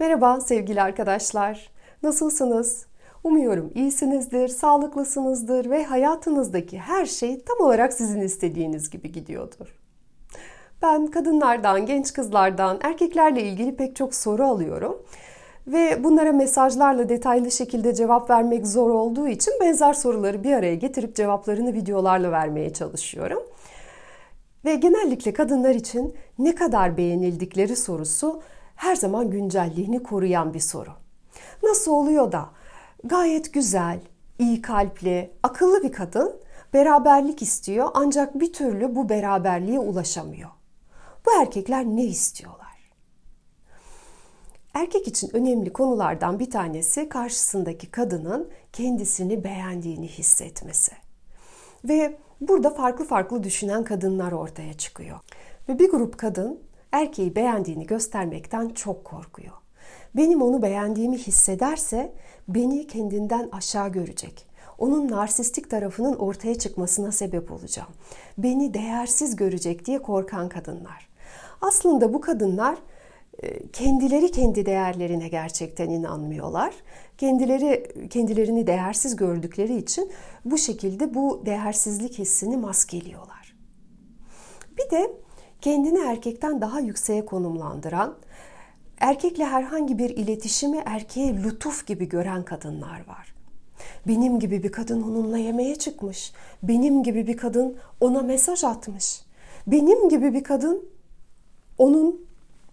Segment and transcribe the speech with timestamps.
[0.00, 1.70] Merhaba sevgili arkadaşlar.
[2.02, 2.86] Nasılsınız?
[3.24, 9.78] Umuyorum iyisinizdir, sağlıklısınızdır ve hayatınızdaki her şey tam olarak sizin istediğiniz gibi gidiyordur.
[10.82, 15.02] Ben kadınlardan, genç kızlardan, erkeklerle ilgili pek çok soru alıyorum.
[15.66, 21.16] Ve bunlara mesajlarla detaylı şekilde cevap vermek zor olduğu için benzer soruları bir araya getirip
[21.16, 23.42] cevaplarını videolarla vermeye çalışıyorum.
[24.64, 28.42] Ve genellikle kadınlar için ne kadar beğenildikleri sorusu
[28.78, 30.90] her zaman güncelliğini koruyan bir soru.
[31.62, 32.50] Nasıl oluyor da
[33.04, 34.00] gayet güzel,
[34.38, 36.40] iyi kalpli, akıllı bir kadın
[36.74, 40.50] beraberlik istiyor ancak bir türlü bu beraberliğe ulaşamıyor.
[41.26, 42.92] Bu erkekler ne istiyorlar?
[44.74, 50.92] Erkek için önemli konulardan bir tanesi karşısındaki kadının kendisini beğendiğini hissetmesi.
[51.84, 55.18] Ve burada farklı farklı düşünen kadınlar ortaya çıkıyor.
[55.68, 59.52] Ve bir grup kadın erkeği beğendiğini göstermekten çok korkuyor.
[60.16, 62.12] Benim onu beğendiğimi hissederse
[62.48, 64.46] beni kendinden aşağı görecek.
[64.78, 67.88] Onun narsistik tarafının ortaya çıkmasına sebep olacağım.
[68.38, 71.08] Beni değersiz görecek diye korkan kadınlar.
[71.60, 72.78] Aslında bu kadınlar
[73.42, 76.74] e, kendileri kendi değerlerine gerçekten inanmıyorlar.
[77.18, 80.12] Kendileri kendilerini değersiz gördükleri için
[80.44, 83.56] bu şekilde bu değersizlik hissini maskeliyorlar.
[84.78, 85.12] Bir de
[85.60, 88.14] kendini erkekten daha yükseğe konumlandıran,
[89.00, 93.34] erkekle herhangi bir iletişimi erkeğe lütuf gibi gören kadınlar var.
[94.06, 96.32] Benim gibi bir kadın onunla yemeğe çıkmış.
[96.62, 99.20] Benim gibi bir kadın ona mesaj atmış.
[99.66, 100.88] Benim gibi bir kadın
[101.78, 102.26] onun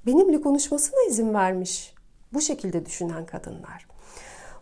[0.05, 1.94] benimle konuşmasına izin vermiş.
[2.33, 3.88] Bu şekilde düşünen kadınlar.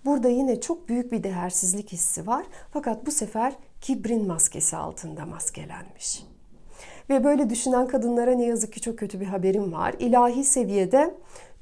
[0.06, 2.46] Burada yine çok büyük bir değersizlik hissi var.
[2.74, 6.24] Fakat bu sefer kibrin maskesi altında maskelenmiş.
[7.09, 9.96] Ve böyle düşünen kadınlara ne yazık ki çok kötü bir haberim var.
[10.00, 11.14] İlahi seviyede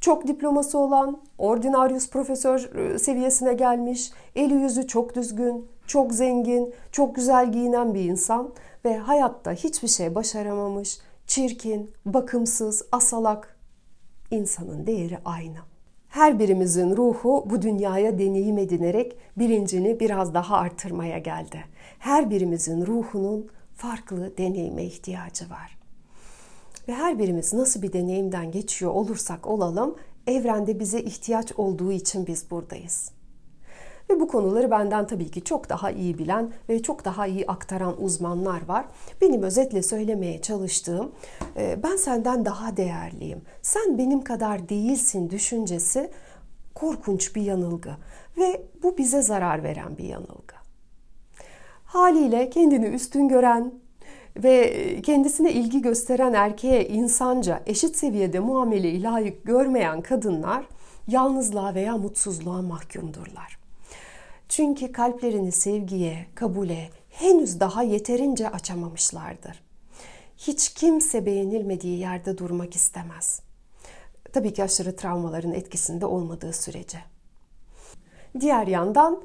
[0.01, 7.15] çok diploması olan, ordinarius profesör e, seviyesine gelmiş, eli yüzü çok düzgün, çok zengin, çok
[7.15, 8.53] güzel giyinen bir insan
[8.85, 13.57] ve hayatta hiçbir şey başaramamış, çirkin, bakımsız, asalak
[14.31, 15.57] insanın değeri aynı.
[16.09, 21.63] Her birimizin ruhu bu dünyaya deneyim edinerek bilincini biraz daha artırmaya geldi.
[21.99, 23.47] Her birimizin ruhunun
[23.81, 25.77] farklı deneyime ihtiyacı var.
[26.87, 29.95] Ve her birimiz nasıl bir deneyimden geçiyor olursak olalım,
[30.27, 33.11] evrende bize ihtiyaç olduğu için biz buradayız.
[34.09, 38.03] Ve bu konuları benden tabii ki çok daha iyi bilen ve çok daha iyi aktaran
[38.03, 38.85] uzmanlar var.
[39.21, 41.11] Benim özetle söylemeye çalıştığım
[41.57, 43.41] e, ben senden daha değerliyim.
[43.61, 46.11] Sen benim kadar değilsin düşüncesi
[46.75, 47.91] korkunç bir yanılgı
[48.37, 50.60] ve bu bize zarar veren bir yanılgı.
[51.91, 53.73] Haliyle kendini üstün gören
[54.37, 60.65] ve kendisine ilgi gösteren erkeğe insanca eşit seviyede muameleyi layık görmeyen kadınlar
[61.07, 63.59] yalnızlığa veya mutsuzluğa mahkumdurlar.
[64.49, 69.63] Çünkü kalplerini sevgiye, kabule henüz daha yeterince açamamışlardır.
[70.37, 73.41] Hiç kimse beğenilmediği yerde durmak istemez.
[74.33, 76.97] Tabii ki aşırı travmaların etkisinde olmadığı sürece.
[78.39, 79.23] Diğer yandan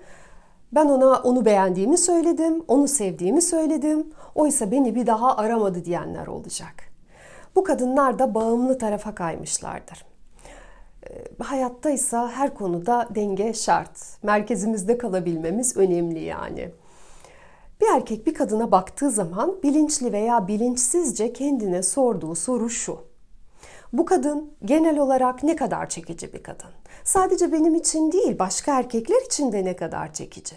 [0.72, 4.06] ben ona onu beğendiğimi söyledim, onu sevdiğimi söyledim.
[4.34, 6.74] Oysa beni bir daha aramadı diyenler olacak.
[7.56, 10.06] Bu kadınlar da bağımlı tarafa kaymışlardır.
[11.10, 14.22] Ee, hayatta ise her konuda denge şart.
[14.22, 16.70] Merkezimizde kalabilmemiz önemli yani.
[17.80, 22.98] Bir erkek bir kadına baktığı zaman bilinçli veya bilinçsizce kendine sorduğu soru şu.
[23.92, 26.70] Bu kadın genel olarak ne kadar çekici bir kadın?
[27.06, 30.56] Sadece benim için değil, başka erkekler için de ne kadar çekici?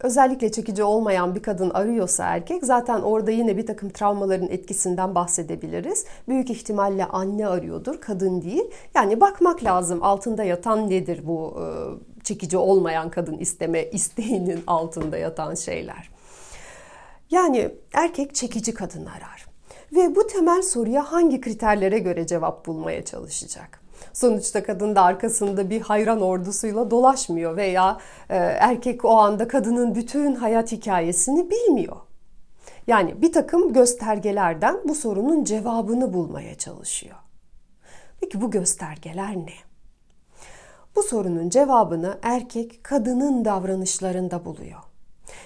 [0.00, 6.04] özellikle çekici olmayan bir kadın arıyorsa erkek zaten orada yine bir takım travmaların etkisinden bahsedebiliriz.
[6.28, 8.64] Büyük ihtimalle anne arıyordur, kadın değil.
[8.94, 11.64] Yani bakmak lazım altında yatan nedir bu e,
[12.24, 16.10] çekici olmayan kadın isteme isteğinin altında yatan şeyler.
[17.30, 19.46] Yani erkek çekici kadın arar.
[19.92, 23.83] Ve bu temel soruya hangi kriterlere göre cevap bulmaya çalışacak?
[24.12, 27.98] Sonuçta kadın da arkasında bir hayran ordusuyla dolaşmıyor veya
[28.30, 31.96] e, erkek o anda kadının bütün hayat hikayesini bilmiyor.
[32.86, 37.16] Yani bir takım göstergelerden bu sorunun cevabını bulmaya çalışıyor.
[38.20, 39.54] Peki bu göstergeler ne?
[40.96, 44.80] Bu sorunun cevabını erkek kadının davranışlarında buluyor.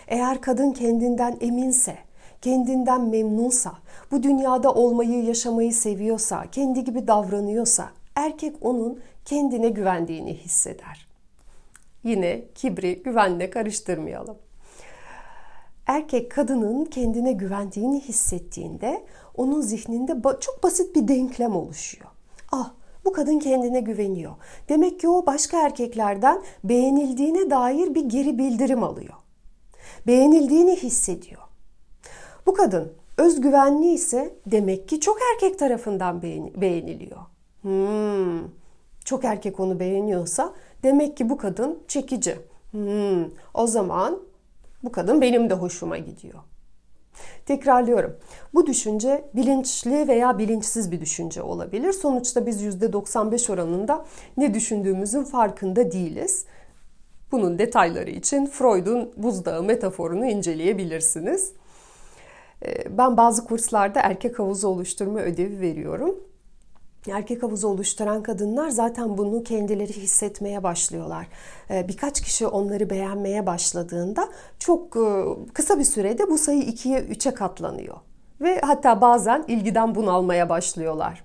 [0.09, 1.99] Eğer kadın kendinden eminse,
[2.43, 3.73] kendinden memnunsa,
[4.11, 11.09] bu dünyada olmayı, yaşamayı seviyorsa, kendi gibi davranıyorsa, erkek onun kendine güvendiğini hisseder.
[12.05, 14.39] Yine kibri güvenle karıştırmayalım.
[15.87, 19.05] Erkek kadının kendine güvendiğini hissettiğinde
[19.37, 22.11] onun zihninde çok basit bir denklem oluşuyor.
[22.53, 22.73] Ah
[23.05, 24.33] bu kadın kendine güveniyor.
[24.69, 29.15] Demek ki o başka erkeklerden beğenildiğine dair bir geri bildirim alıyor.
[30.07, 31.43] Beğenildiğini hissediyor.
[32.47, 36.23] Bu kadın özgüvenli ise demek ki çok erkek tarafından
[36.57, 37.38] beğeniliyor.
[37.69, 38.49] Hmm,
[39.05, 42.37] çok erkek onu beğeniyorsa demek ki bu kadın çekici.
[42.71, 43.25] Hmm,
[43.55, 44.19] o zaman
[44.85, 46.39] bu kadın benim de hoşuma gidiyor.
[47.47, 48.17] Tekrarlıyorum.
[48.55, 51.93] Bu düşünce bilinçli veya bilinçsiz bir düşünce olabilir.
[51.93, 54.05] Sonuçta biz %95 oranında
[54.37, 56.45] ne düşündüğümüzün farkında değiliz.
[57.33, 61.53] Bunun detayları için Freud'un buzdağı metaforunu inceleyebilirsiniz.
[62.67, 66.28] Ee, ben bazı kurslarda erkek havuzu oluşturma ödevi veriyorum
[67.09, 71.27] erkek havuzu oluşturan kadınlar zaten bunu kendileri hissetmeye başlıyorlar.
[71.71, 74.29] Ee, birkaç kişi onları beğenmeye başladığında
[74.59, 75.25] çok e,
[75.55, 77.97] kısa bir sürede bu sayı 2'ye 3'e katlanıyor.
[78.41, 81.25] Ve hatta bazen ilgiden bunalmaya başlıyorlar.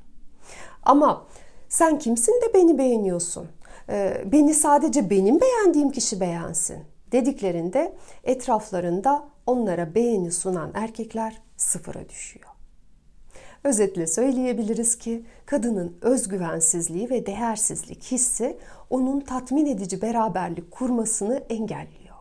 [0.83, 1.25] Ama
[1.69, 3.47] sen kimsin de beni beğeniyorsun?
[3.89, 12.52] Ee, beni sadece benim beğendiğim kişi beğensin dediklerinde etraflarında onlara beğeni sunan erkekler sıfıra düşüyor.
[13.63, 18.57] Özetle söyleyebiliriz ki kadının özgüvensizliği ve değersizlik hissi
[18.89, 22.15] onun tatmin edici beraberlik kurmasını engelliyor.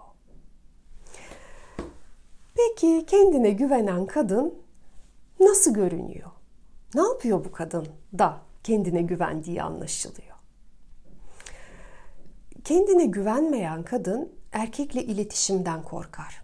[2.54, 4.54] Peki kendine güvenen kadın
[5.40, 6.30] nasıl görünüyor?
[6.94, 7.86] Ne yapıyor bu kadın
[8.18, 10.36] da kendine güvendiği anlaşılıyor?
[12.64, 16.42] Kendine güvenmeyen kadın erkekle iletişimden korkar.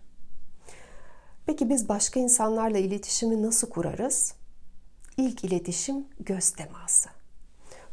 [1.46, 4.37] Peki biz başka insanlarla iletişimi nasıl kurarız?
[5.18, 7.08] İlk iletişim göz teması.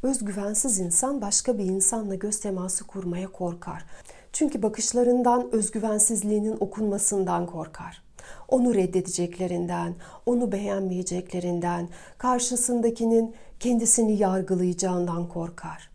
[0.03, 3.85] Özgüvensiz insan başka bir insanla göz teması kurmaya korkar.
[4.33, 8.03] Çünkü bakışlarından özgüvensizliğinin okunmasından korkar.
[8.47, 9.95] Onu reddedeceklerinden,
[10.25, 15.89] onu beğenmeyeceklerinden, karşısındakinin kendisini yargılayacağından korkar.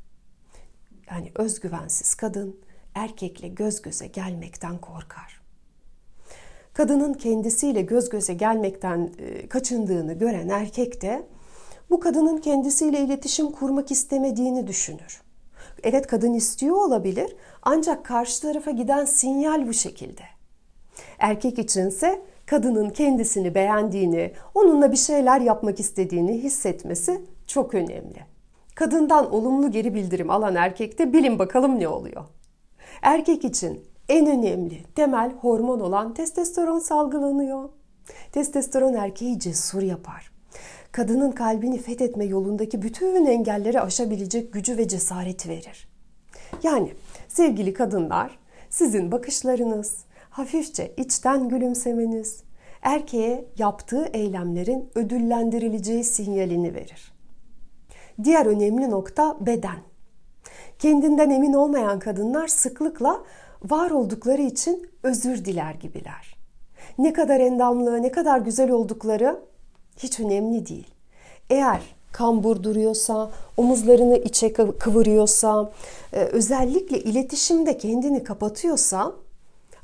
[1.11, 2.61] Yani özgüvensiz kadın
[2.94, 5.39] erkekle göz göze gelmekten korkar
[6.81, 11.23] kadının kendisiyle göz göze gelmekten e, kaçındığını gören erkek de
[11.91, 15.23] bu kadının kendisiyle iletişim kurmak istemediğini düşünür.
[15.82, 20.23] Evet kadın istiyor olabilir ancak karşı tarafa giden sinyal bu şekilde.
[21.19, 28.27] Erkek içinse kadının kendisini beğendiğini, onunla bir şeyler yapmak istediğini hissetmesi çok önemli.
[28.75, 32.25] Kadından olumlu geri bildirim alan erkekte bilin bakalım ne oluyor.
[33.03, 37.68] Erkek için en önemli temel hormon olan testosteron salgılanıyor.
[38.32, 40.32] Testosteron erkeği cesur yapar.
[40.92, 45.88] Kadının kalbini fethetme yolundaki bütün engelleri aşabilecek gücü ve cesareti verir.
[46.62, 46.92] Yani
[47.28, 48.38] sevgili kadınlar,
[48.70, 49.96] sizin bakışlarınız,
[50.30, 52.42] hafifçe içten gülümsemeniz,
[52.82, 57.12] erkeğe yaptığı eylemlerin ödüllendirileceği sinyalini verir.
[58.24, 59.78] Diğer önemli nokta beden.
[60.78, 63.24] Kendinden emin olmayan kadınlar sıklıkla
[63.64, 66.36] var oldukları için özür diler gibiler.
[66.98, 69.40] Ne kadar endamlı, ne kadar güzel oldukları
[69.98, 70.88] hiç önemli değil.
[71.50, 71.80] Eğer
[72.12, 75.72] kambur duruyorsa, omuzlarını içe kıvırıyorsa,
[76.12, 79.12] e, özellikle iletişimde kendini kapatıyorsa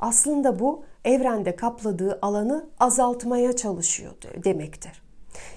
[0.00, 4.12] aslında bu evrende kapladığı alanı azaltmaya çalışıyor
[4.44, 5.02] demektir.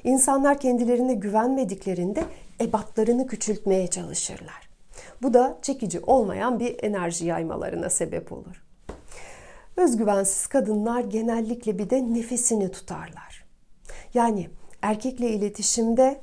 [0.03, 2.23] İnsanlar kendilerine güvenmediklerinde
[2.61, 4.68] ebatlarını küçültmeye çalışırlar.
[5.21, 8.63] Bu da çekici olmayan bir enerji yaymalarına sebep olur.
[9.77, 13.45] Özgüvensiz kadınlar genellikle bir de nefesini tutarlar.
[14.13, 14.49] Yani
[14.81, 16.21] erkekle iletişimde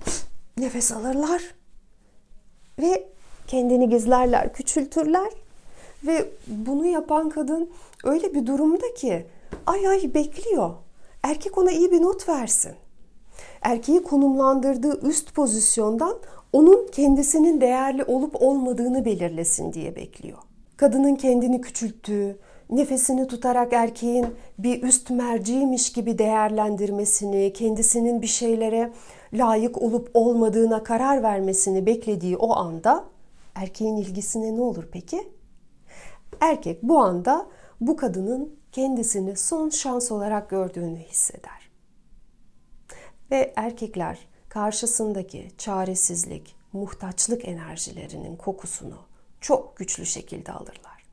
[0.59, 1.43] nefes alırlar
[2.79, 3.09] ve
[3.47, 5.31] kendini gizlerler, küçültürler
[6.07, 7.71] ve bunu yapan kadın
[8.05, 9.27] öyle bir durumda ki
[9.67, 10.71] ay ay bekliyor.
[11.23, 12.73] Erkek ona iyi bir not versin.
[13.63, 16.19] Erkeği konumlandırdığı üst pozisyondan
[16.53, 20.39] onun kendisinin değerli olup olmadığını belirlesin diye bekliyor.
[20.77, 22.39] Kadının kendini küçülttüğü,
[22.71, 24.27] nefesini tutarak erkeğin
[24.59, 28.93] bir üst merciymiş gibi değerlendirmesini, kendisinin bir şeylere
[29.33, 33.05] layık olup olmadığına karar vermesini beklediği o anda
[33.55, 35.29] erkeğin ilgisine ne olur peki?
[36.41, 37.47] Erkek bu anda
[37.81, 41.71] bu kadının kendisini son şans olarak gördüğünü hisseder.
[43.31, 44.19] Ve erkekler
[44.57, 48.97] karşısındaki çaresizlik, muhtaçlık enerjilerinin kokusunu
[49.41, 51.05] çok güçlü şekilde alırlar.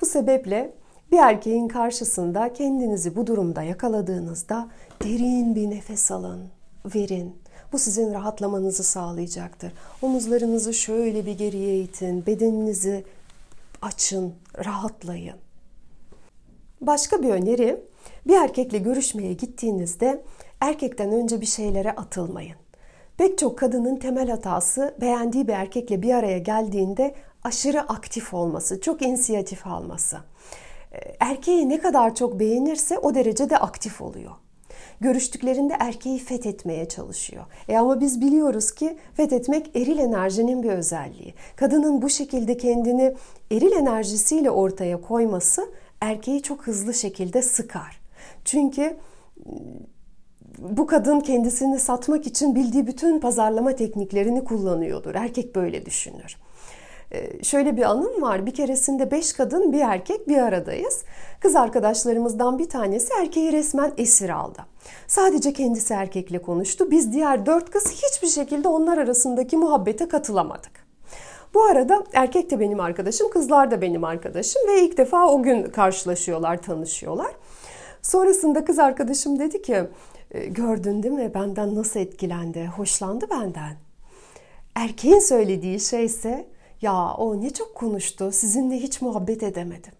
[0.00, 0.74] Bu sebeple
[1.12, 4.68] bir erkeğin karşısında kendinizi bu durumda yakaladığınızda
[5.02, 6.48] derin bir nefes alın,
[6.94, 7.36] verin.
[7.72, 9.72] Bu sizin rahatlamanızı sağlayacaktır.
[10.02, 13.04] Omuzlarınızı şöyle bir geriye itin, bedeninizi
[13.82, 14.34] açın,
[14.64, 15.36] rahatlayın.
[16.80, 17.80] Başka bir öneri,
[18.26, 20.24] bir erkekle görüşmeye gittiğinizde
[20.66, 22.56] erkekten önce bir şeylere atılmayın.
[23.16, 29.02] Pek çok kadının temel hatası beğendiği bir erkekle bir araya geldiğinde aşırı aktif olması, çok
[29.02, 30.16] inisiyatif alması.
[30.92, 34.32] Ee, erkeği ne kadar çok beğenirse o derecede aktif oluyor.
[35.00, 37.44] Görüştüklerinde erkeği fethetmeye çalışıyor.
[37.68, 41.34] E ama biz biliyoruz ki fethetmek eril enerjinin bir özelliği.
[41.56, 43.14] Kadının bu şekilde kendini
[43.50, 45.70] eril enerjisiyle ortaya koyması
[46.00, 48.00] erkeği çok hızlı şekilde sıkar.
[48.44, 48.96] Çünkü
[50.58, 55.14] bu kadın kendisini satmak için bildiği bütün pazarlama tekniklerini kullanıyordur.
[55.14, 56.36] Erkek böyle düşünür.
[57.12, 58.46] Ee, şöyle bir anım var.
[58.46, 61.04] Bir keresinde beş kadın bir erkek bir aradayız.
[61.40, 64.58] Kız arkadaşlarımızdan bir tanesi erkeği resmen esir aldı.
[65.06, 66.90] Sadece kendisi erkekle konuştu.
[66.90, 70.86] Biz diğer dört kız hiçbir şekilde onlar arasındaki muhabbete katılamadık.
[71.54, 75.62] Bu arada erkek de benim arkadaşım, kızlar da benim arkadaşım ve ilk defa o gün
[75.62, 77.32] karşılaşıyorlar, tanışıyorlar.
[78.02, 79.84] Sonrasında kız arkadaşım dedi ki,
[80.30, 83.76] gördün değil mi benden nasıl etkilendi, hoşlandı benden.
[84.74, 86.46] Erkeğin söylediği şey ise
[86.82, 89.92] ya o ne çok konuştu, sizinle hiç muhabbet edemedim.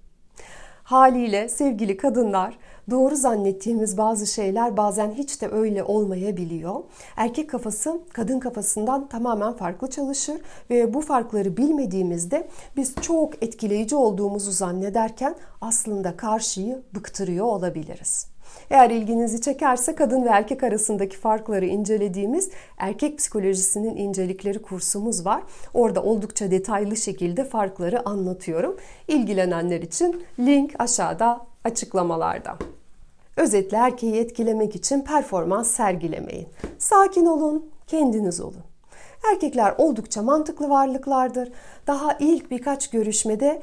[0.82, 2.58] Haliyle sevgili kadınlar
[2.90, 6.80] doğru zannettiğimiz bazı şeyler bazen hiç de öyle olmayabiliyor.
[7.16, 10.40] Erkek kafası kadın kafasından tamamen farklı çalışır
[10.70, 18.35] ve bu farkları bilmediğimizde biz çok etkileyici olduğumuzu zannederken aslında karşıyı bıktırıyor olabiliriz.
[18.70, 25.42] Eğer ilginizi çekerse kadın ve erkek arasındaki farkları incelediğimiz erkek psikolojisinin incelikleri kursumuz var.
[25.74, 28.76] Orada oldukça detaylı şekilde farkları anlatıyorum.
[29.08, 32.56] İlgilenenler için link aşağıda açıklamalarda.
[33.36, 36.48] Özetle erkeği etkilemek için performans sergilemeyin.
[36.78, 38.62] Sakin olun, kendiniz olun.
[39.32, 41.52] Erkekler oldukça mantıklı varlıklardır.
[41.86, 43.62] Daha ilk birkaç görüşmede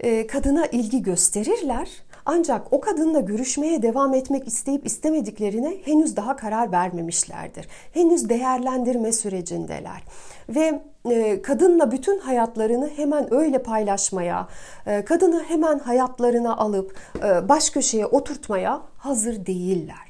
[0.00, 1.88] e, kadına ilgi gösterirler
[2.30, 7.68] ancak o kadınla görüşmeye devam etmek isteyip istemediklerine henüz daha karar vermemişlerdir.
[7.94, 10.02] Henüz değerlendirme sürecindeler.
[10.48, 14.48] Ve e, kadınla bütün hayatlarını hemen öyle paylaşmaya,
[14.86, 20.08] e, kadını hemen hayatlarına alıp e, baş köşeye oturtmaya hazır değiller.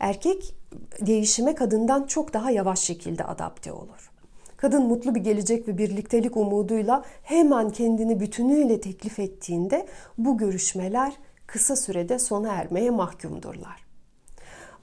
[0.00, 0.54] Erkek
[1.00, 4.10] değişime kadından çok daha yavaş şekilde adapte olur.
[4.56, 9.86] Kadın mutlu bir gelecek ve birliktelik umuduyla hemen kendini bütünüyle teklif ettiğinde
[10.18, 11.12] bu görüşmeler
[11.52, 13.84] kısa sürede sona ermeye mahkumdurlar.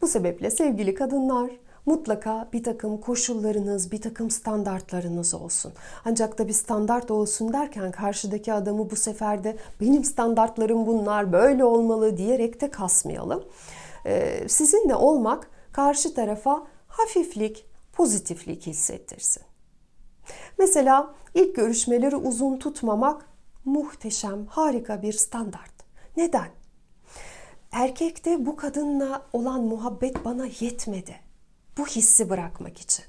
[0.01, 1.51] Bu sebeple sevgili kadınlar
[1.85, 5.73] mutlaka bir takım koşullarınız, bir takım standartlarınız olsun.
[6.05, 11.63] Ancak da bir standart olsun derken karşıdaki adamı bu sefer de benim standartlarım bunlar böyle
[11.63, 13.43] olmalı diyerek de kasmayalım.
[14.05, 19.43] Ee, sizinle olmak karşı tarafa hafiflik, pozitiflik hissettirsin.
[20.57, 23.25] Mesela ilk görüşmeleri uzun tutmamak
[23.65, 25.73] muhteşem, harika bir standart.
[26.17, 26.58] Neden?
[27.71, 31.15] Erkekte bu kadınla olan muhabbet bana yetmedi.
[31.77, 33.05] Bu hissi bırakmak için.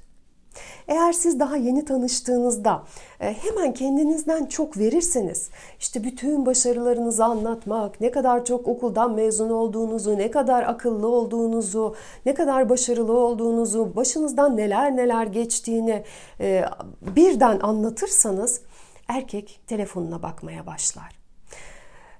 [0.87, 2.83] Eğer siz daha yeni tanıştığınızda
[3.19, 5.49] e, hemen kendinizden çok verirseniz,
[5.79, 12.33] işte bütün başarılarınızı anlatmak, ne kadar çok okuldan mezun olduğunuzu, ne kadar akıllı olduğunuzu, ne
[12.33, 16.03] kadar başarılı olduğunuzu, başınızdan neler neler geçtiğini
[16.39, 16.65] e,
[17.01, 18.61] birden anlatırsanız
[19.07, 21.21] erkek telefonuna bakmaya başlar.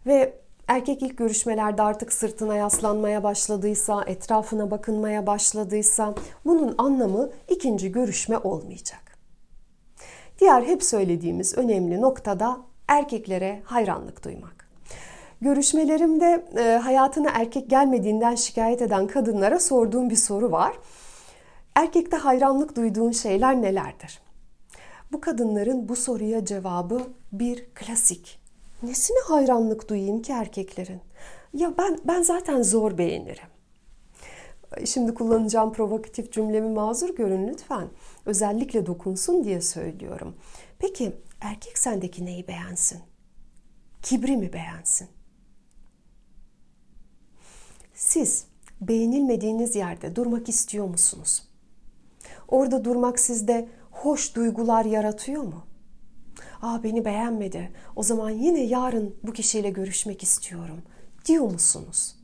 [0.06, 0.41] Ve
[0.72, 9.18] Erkek ilk görüşmelerde artık sırtına yaslanmaya başladıysa, etrafına bakınmaya başladıysa bunun anlamı ikinci görüşme olmayacak.
[10.40, 14.70] Diğer hep söylediğimiz önemli noktada erkeklere hayranlık duymak.
[15.42, 20.74] Görüşmelerimde e, hayatına erkek gelmediğinden şikayet eden kadınlara sorduğum bir soru var.
[21.76, 24.22] Erkekte hayranlık duyduğun şeyler nelerdir?
[25.12, 27.02] Bu kadınların bu soruya cevabı
[27.32, 28.41] bir klasik
[28.84, 31.02] Nesine hayranlık duyayım ki erkeklerin?
[31.54, 33.48] Ya ben ben zaten zor beğenirim.
[34.86, 37.88] Şimdi kullanacağım provokatif cümlemi mazur görün lütfen.
[38.26, 40.36] Özellikle dokunsun diye söylüyorum.
[40.80, 43.00] Peki erkek sendeki neyi beğensin?
[44.02, 45.08] Kibri mi beğensin?
[47.94, 48.46] Siz
[48.82, 51.48] beğenilmediğiniz yerde durmak istiyor musunuz?
[52.48, 55.71] Orada durmak sizde hoş duygular yaratıyor mu?
[56.62, 57.72] Aa beni beğenmedi.
[57.96, 60.82] O zaman yine yarın bu kişiyle görüşmek istiyorum
[61.26, 62.16] diyor musunuz?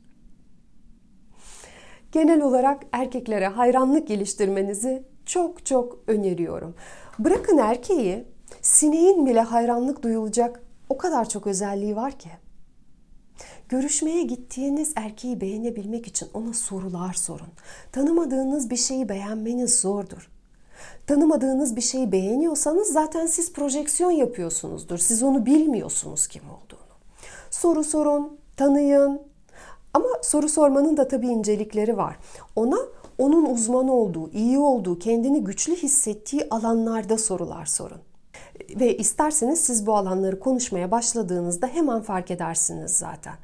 [2.12, 6.74] Genel olarak erkeklere hayranlık geliştirmenizi çok çok öneriyorum.
[7.18, 8.24] Bırakın erkeği,
[8.62, 12.30] sineğin bile hayranlık duyulacak o kadar çok özelliği var ki.
[13.68, 17.48] Görüşmeye gittiğiniz erkeği beğenebilmek için ona sorular sorun.
[17.92, 20.30] Tanımadığınız bir şeyi beğenmeniz zordur.
[21.06, 24.98] Tanımadığınız bir şeyi beğeniyorsanız zaten siz projeksiyon yapıyorsunuzdur.
[24.98, 26.88] Siz onu bilmiyorsunuz kim olduğunu.
[27.50, 29.22] Soru sorun, tanıyın.
[29.94, 32.16] Ama soru sormanın da tabii incelikleri var.
[32.56, 32.78] Ona
[33.18, 38.00] onun uzman olduğu, iyi olduğu, kendini güçlü hissettiği alanlarda sorular sorun.
[38.80, 43.34] Ve isterseniz siz bu alanları konuşmaya başladığınızda hemen fark edersiniz zaten.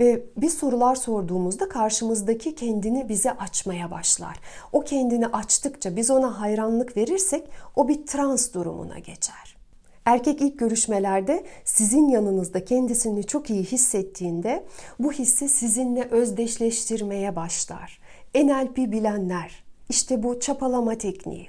[0.00, 4.40] Ve bir sorular sorduğumuzda karşımızdaki kendini bize açmaya başlar.
[4.72, 9.56] O kendini açtıkça biz ona hayranlık verirsek o bir trans durumuna geçer.
[10.04, 14.64] Erkek ilk görüşmelerde sizin yanınızda kendisini çok iyi hissettiğinde
[14.98, 18.00] bu hissi sizinle özdeşleştirmeye başlar.
[18.34, 21.48] NLP bilenler işte bu çapalama tekniği.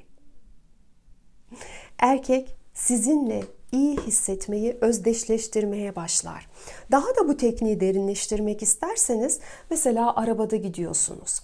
[1.98, 6.48] Erkek sizinle iyi hissetmeyi özdeşleştirmeye başlar.
[6.92, 11.42] Daha da bu tekniği derinleştirmek isterseniz mesela arabada gidiyorsunuz.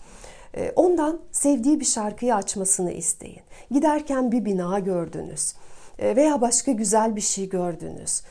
[0.55, 3.41] Ee, ondan sevdiği bir şarkıyı açmasını isteyin.
[3.72, 5.53] Giderken bir bina gördünüz
[6.00, 8.22] e, veya başka güzel bir şey gördünüz.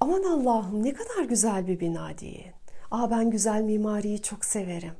[0.00, 2.52] Aman Allah'ım ne kadar güzel bir bina deyin.
[2.90, 4.92] Aa ben güzel mimariyi çok severim.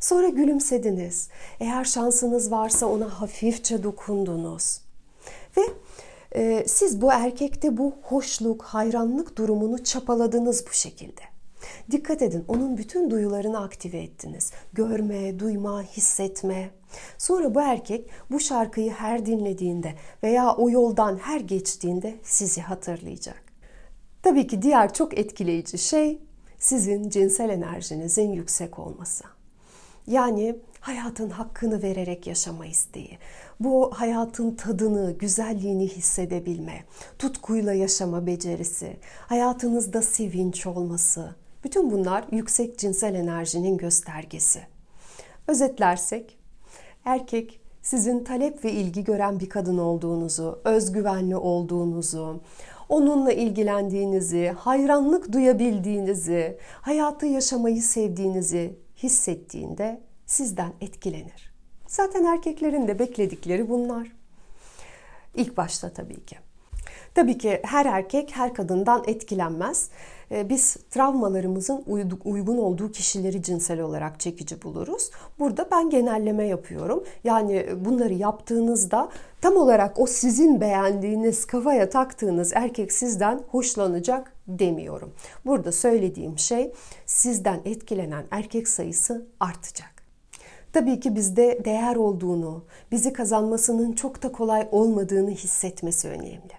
[0.00, 1.28] Sonra gülümsediniz.
[1.60, 4.80] Eğer şansınız varsa ona hafifçe dokundunuz.
[5.56, 5.62] Ve
[6.36, 11.20] e, siz bu erkekte bu hoşluk, hayranlık durumunu çapaladınız bu şekilde.
[11.90, 14.52] Dikkat edin onun bütün duyularını aktive ettiniz.
[14.72, 16.70] Görme, duyma, hissetme.
[17.18, 23.42] Sonra bu erkek bu şarkıyı her dinlediğinde veya o yoldan her geçtiğinde sizi hatırlayacak.
[24.22, 26.18] Tabii ki diğer çok etkileyici şey
[26.58, 29.24] sizin cinsel enerjinizin yüksek olması.
[30.06, 33.18] Yani hayatın hakkını vererek yaşama isteği,
[33.60, 36.84] bu hayatın tadını, güzelliğini hissedebilme,
[37.18, 44.60] tutkuyla yaşama becerisi, hayatınızda sevinç olması, bütün bunlar yüksek cinsel enerjinin göstergesi.
[45.48, 46.38] Özetlersek,
[47.04, 52.40] erkek sizin talep ve ilgi gören bir kadın olduğunuzu, özgüvenli olduğunuzu,
[52.88, 61.52] onunla ilgilendiğinizi, hayranlık duyabildiğinizi, hayatı yaşamayı sevdiğinizi hissettiğinde sizden etkilenir.
[61.86, 64.12] Zaten erkeklerin de bekledikleri bunlar.
[65.34, 66.36] İlk başta tabii ki.
[67.14, 69.90] Tabii ki her erkek her kadından etkilenmez.
[70.30, 71.84] Ee, biz travmalarımızın
[72.24, 75.10] uygun olduğu kişileri cinsel olarak çekici buluruz.
[75.38, 77.04] Burada ben genelleme yapıyorum.
[77.24, 79.08] Yani bunları yaptığınızda
[79.40, 85.12] tam olarak o sizin beğendiğiniz, kafaya taktığınız erkek sizden hoşlanacak demiyorum.
[85.46, 86.72] Burada söylediğim şey
[87.06, 89.95] sizden etkilenen erkek sayısı artacak.
[90.76, 96.52] Tabii ki bizde değer olduğunu, bizi kazanmasının çok da kolay olmadığını hissetmesi önemli.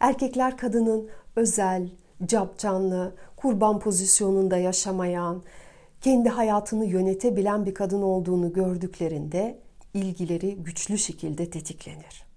[0.00, 1.88] Erkekler kadının özel,
[2.26, 5.42] capcanlı, kurban pozisyonunda yaşamayan,
[6.00, 9.58] kendi hayatını yönetebilen bir kadın olduğunu gördüklerinde
[9.94, 12.31] ilgileri güçlü şekilde tetiklenir.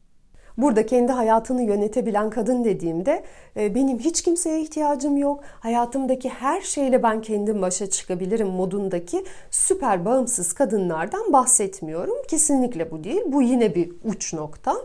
[0.57, 3.23] Burada kendi hayatını yönetebilen kadın dediğimde
[3.57, 5.43] e, benim hiç kimseye ihtiyacım yok.
[5.59, 12.15] Hayatımdaki her şeyle ben kendim başa çıkabilirim modundaki süper bağımsız kadınlardan bahsetmiyorum.
[12.27, 13.21] Kesinlikle bu değil.
[13.25, 14.75] Bu yine bir uç nokta.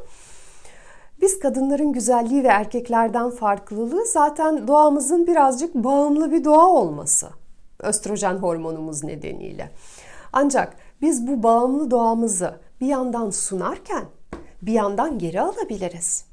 [1.21, 7.29] Biz kadınların güzelliği ve erkeklerden farklılığı zaten doğamızın birazcık bağımlı bir doğa olması.
[7.79, 9.71] Östrojen hormonumuz nedeniyle.
[10.33, 14.05] Ancak biz bu bağımlı doğamızı bir yandan sunarken
[14.63, 16.25] bir yandan geri alabiliriz.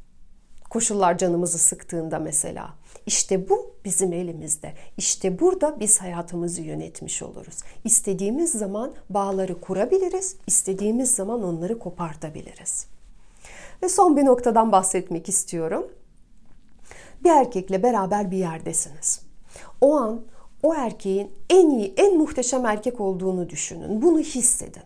[0.70, 2.74] Koşullar canımızı sıktığında mesela.
[3.06, 4.74] İşte bu bizim elimizde.
[4.98, 7.56] İşte burada biz hayatımızı yönetmiş oluruz.
[7.84, 12.88] İstediğimiz zaman bağları kurabiliriz, istediğimiz zaman onları kopartabiliriz.
[13.84, 15.88] Ve son bir noktadan bahsetmek istiyorum.
[17.24, 19.22] Bir erkekle beraber bir yerdesiniz.
[19.82, 20.22] O an
[20.64, 24.02] o erkeğin en iyi, en muhteşem erkek olduğunu düşünün.
[24.02, 24.84] Bunu hissedin.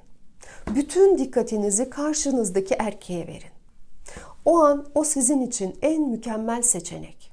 [0.76, 3.52] Bütün dikkatinizi karşınızdaki erkeğe verin.
[4.46, 7.32] O an o sizin için en mükemmel seçenek.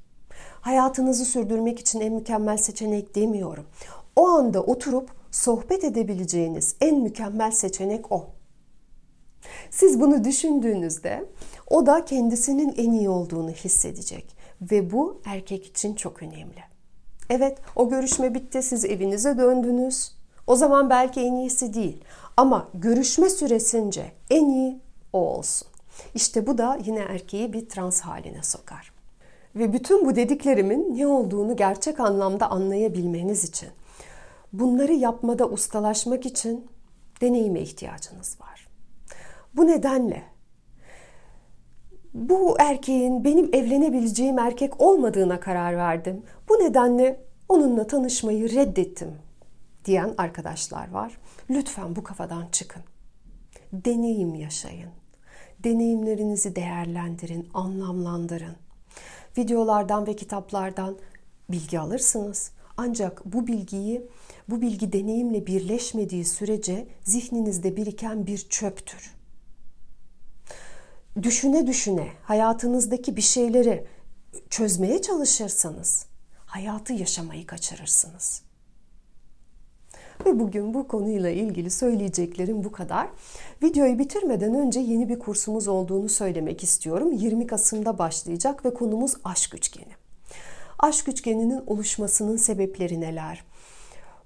[0.61, 3.65] Hayatınızı sürdürmek için en mükemmel seçenek demiyorum.
[4.17, 8.27] O anda oturup sohbet edebileceğiniz en mükemmel seçenek o.
[9.71, 11.25] Siz bunu düşündüğünüzde
[11.71, 16.61] o da kendisinin en iyi olduğunu hissedecek ve bu erkek için çok önemli.
[17.31, 20.13] Evet, o görüşme bitti, siz evinize döndünüz.
[20.47, 22.05] O zaman belki en iyisi değil
[22.39, 24.81] ama görüşme süresince en iyi
[25.13, 25.69] o olsun.
[26.15, 28.93] İşte bu da yine erkeği bir trans haline sokar.
[29.57, 33.69] Ve bütün bu dediklerimin ne olduğunu gerçek anlamda anlayabilmeniz için,
[34.53, 36.67] bunları yapmada ustalaşmak için
[37.21, 38.69] deneyime ihtiyacınız var.
[39.55, 40.23] Bu nedenle
[42.15, 46.23] bu erkeğin benim evlenebileceğim erkek olmadığına karar verdim.
[46.49, 49.15] Bu nedenle onunla tanışmayı reddettim
[49.85, 51.19] diyen arkadaşlar var.
[51.51, 52.83] Lütfen bu kafadan çıkın.
[53.73, 54.91] Deneyim yaşayın.
[55.65, 58.57] Deneyimlerinizi değerlendirin, anlamlandırın.
[59.39, 60.99] Videolardan ve kitaplardan
[61.51, 62.51] bilgi alırsınız.
[62.77, 64.09] Ancak bu bilgiyi,
[64.49, 69.15] bu bilgi deneyimle birleşmediği sürece zihninizde biriken bir çöptür.
[71.23, 73.87] Düşüne düşüne hayatınızdaki bir şeyleri
[74.51, 76.07] çözmeye çalışırsanız
[76.47, 78.48] hayatı yaşamayı kaçırırsınız.
[80.27, 83.09] Ve bugün bu konuyla ilgili söyleyeceklerim bu kadar.
[83.63, 87.13] Videoyu bitirmeden önce yeni bir kursumuz olduğunu söylemek istiyorum.
[87.13, 89.93] 20 Kasım'da başlayacak ve konumuz aşk üçgeni.
[90.79, 93.45] Aşk üçgeninin oluşmasının sebepleri neler?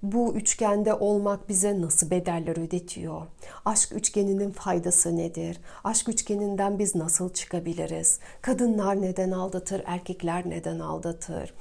[0.03, 3.21] Bu üçgende olmak bize nasıl bedeller ödetiyor?
[3.65, 5.59] Aşk üçgeninin faydası nedir?
[5.83, 8.19] Aşk üçgeninden biz nasıl çıkabiliriz?
[8.41, 11.53] Kadınlar neden aldatır, erkekler neden aldatır?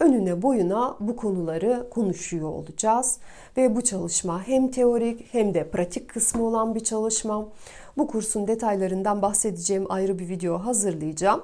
[0.00, 3.18] Önüne boyuna bu konuları konuşuyor olacağız
[3.56, 7.48] ve bu çalışma hem teorik hem de pratik kısmı olan bir çalışma.
[7.96, 11.42] Bu kursun detaylarından bahsedeceğim ayrı bir video hazırlayacağım.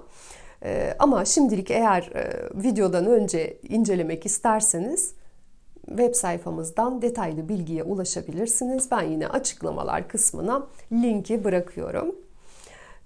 [0.65, 5.15] Ee, ama şimdilik eğer e, videodan önce incelemek isterseniz
[5.87, 8.91] web sayfamızdan detaylı bilgiye ulaşabilirsiniz.
[8.91, 12.15] Ben yine açıklamalar kısmına linki bırakıyorum.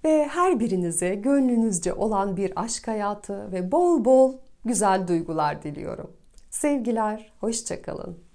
[0.03, 4.33] Ve her birinize gönlünüzce olan bir aşk hayatı ve bol bol
[4.65, 6.11] güzel duygular diliyorum.
[6.49, 8.26] Sevgiler, hoşçakalın.